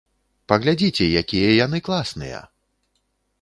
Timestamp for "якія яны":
1.21-1.83